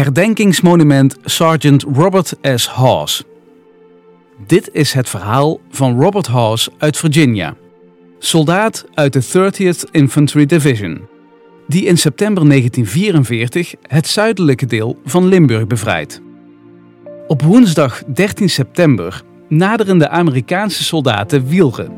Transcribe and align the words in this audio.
Herdenkingsmonument 0.00 1.16
Sergeant 1.24 1.82
Robert 1.82 2.34
S. 2.42 2.68
Hawes. 2.68 3.22
Dit 4.46 4.70
is 4.72 4.92
het 4.92 5.08
verhaal 5.08 5.60
van 5.70 6.00
Robert 6.00 6.26
Hawes 6.26 6.68
uit 6.78 6.96
Virginia, 6.96 7.56
soldaat 8.18 8.84
uit 8.94 9.12
de 9.12 9.22
30th 9.22 9.90
Infantry 9.90 10.46
Division, 10.46 11.00
die 11.68 11.84
in 11.84 11.98
september 11.98 12.48
1944 12.48 13.74
het 13.88 14.06
zuidelijke 14.06 14.66
deel 14.66 15.00
van 15.04 15.26
Limburg 15.26 15.66
bevrijdt. 15.66 16.20
Op 17.26 17.42
woensdag 17.42 18.02
13 18.06 18.50
september 18.50 19.22
naderen 19.48 19.98
de 19.98 20.08
Amerikaanse 20.08 20.84
soldaten 20.84 21.46
Wielren. 21.46 21.92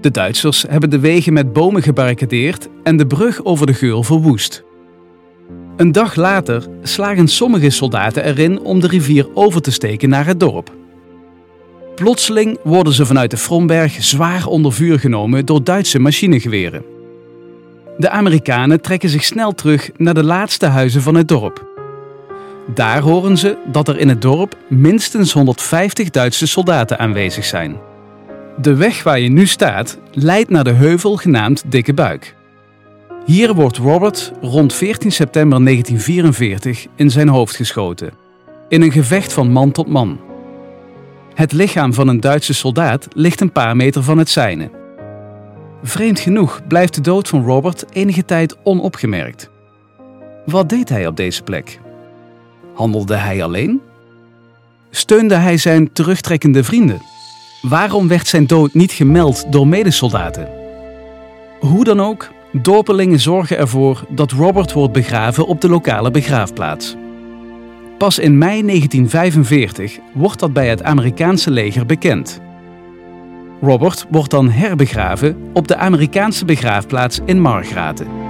De 0.00 0.10
Duitsers 0.10 0.64
hebben 0.68 0.90
de 0.90 0.98
wegen 0.98 1.32
met 1.32 1.52
bomen 1.52 1.82
gebarricadeerd 1.82 2.68
en 2.82 2.96
de 2.96 3.06
brug 3.06 3.44
over 3.44 3.66
de 3.66 3.74
Geul 3.74 4.02
verwoest. 4.02 4.64
Een 5.82 5.92
dag 5.92 6.14
later 6.14 6.66
slagen 6.82 7.28
sommige 7.28 7.70
soldaten 7.70 8.24
erin 8.24 8.60
om 8.60 8.80
de 8.80 8.86
rivier 8.86 9.26
over 9.34 9.62
te 9.62 9.70
steken 9.70 10.08
naar 10.08 10.26
het 10.26 10.40
dorp. 10.40 10.72
Plotseling 11.94 12.58
worden 12.64 12.92
ze 12.92 13.06
vanuit 13.06 13.30
de 13.30 13.36
Fromberg 13.36 14.02
zwaar 14.02 14.46
onder 14.46 14.72
vuur 14.72 14.98
genomen 14.98 15.46
door 15.46 15.64
Duitse 15.64 15.98
machinegeweren. 15.98 16.84
De 17.98 18.10
Amerikanen 18.10 18.80
trekken 18.80 19.08
zich 19.08 19.24
snel 19.24 19.52
terug 19.52 19.90
naar 19.96 20.14
de 20.14 20.24
laatste 20.24 20.66
huizen 20.66 21.02
van 21.02 21.14
het 21.14 21.28
dorp. 21.28 21.66
Daar 22.74 23.00
horen 23.00 23.36
ze 23.36 23.56
dat 23.72 23.88
er 23.88 23.98
in 23.98 24.08
het 24.08 24.22
dorp 24.22 24.56
minstens 24.68 25.32
150 25.32 26.10
Duitse 26.10 26.46
soldaten 26.46 26.98
aanwezig 26.98 27.44
zijn. 27.44 27.76
De 28.60 28.74
weg 28.74 29.02
waar 29.02 29.20
je 29.20 29.30
nu 29.30 29.46
staat 29.46 29.98
leidt 30.12 30.50
naar 30.50 30.64
de 30.64 30.72
heuvel 30.72 31.16
genaamd 31.16 31.64
Dikke 31.66 31.94
Buik. 31.94 32.34
Hier 33.24 33.54
wordt 33.54 33.76
Robert 33.76 34.32
rond 34.40 34.72
14 34.72 35.12
september 35.12 35.64
1944 35.64 36.86
in 36.96 37.10
zijn 37.10 37.28
hoofd 37.28 37.56
geschoten, 37.56 38.12
in 38.68 38.82
een 38.82 38.92
gevecht 38.92 39.32
van 39.32 39.50
man 39.50 39.72
tot 39.72 39.86
man. 39.86 40.20
Het 41.34 41.52
lichaam 41.52 41.94
van 41.94 42.08
een 42.08 42.20
Duitse 42.20 42.54
soldaat 42.54 43.08
ligt 43.12 43.40
een 43.40 43.52
paar 43.52 43.76
meter 43.76 44.02
van 44.02 44.18
het 44.18 44.30
zijne. 44.30 44.70
Vreemd 45.82 46.20
genoeg 46.20 46.60
blijft 46.68 46.94
de 46.94 47.00
dood 47.00 47.28
van 47.28 47.44
Robert 47.44 47.84
enige 47.92 48.24
tijd 48.24 48.56
onopgemerkt. 48.62 49.50
Wat 50.46 50.68
deed 50.68 50.88
hij 50.88 51.06
op 51.06 51.16
deze 51.16 51.42
plek? 51.42 51.80
Handelde 52.74 53.14
hij 53.14 53.42
alleen? 53.42 53.80
Steunde 54.90 55.34
hij 55.34 55.56
zijn 55.56 55.92
terugtrekkende 55.92 56.64
vrienden? 56.64 57.02
Waarom 57.62 58.08
werd 58.08 58.28
zijn 58.28 58.46
dood 58.46 58.74
niet 58.74 58.92
gemeld 58.92 59.52
door 59.52 59.66
medesoldaten? 59.66 60.48
Hoe 61.60 61.84
dan 61.84 62.00
ook, 62.00 62.30
dorpelingen 62.52 63.20
zorgen 63.20 63.58
ervoor 63.58 64.04
dat 64.08 64.30
Robert 64.30 64.72
wordt 64.72 64.92
begraven 64.92 65.46
op 65.46 65.60
de 65.60 65.68
lokale 65.68 66.10
begraafplaats. 66.10 66.96
Pas 67.98 68.18
in 68.18 68.38
mei 68.38 68.66
1945 68.66 69.98
wordt 70.12 70.38
dat 70.38 70.52
bij 70.52 70.68
het 70.68 70.82
Amerikaanse 70.82 71.50
leger 71.50 71.86
bekend. 71.86 72.40
Robert 73.60 74.06
wordt 74.10 74.30
dan 74.30 74.50
herbegraven 74.50 75.50
op 75.52 75.68
de 75.68 75.76
Amerikaanse 75.76 76.44
begraafplaats 76.44 77.20
in 77.24 77.40
Margraten. 77.40 78.21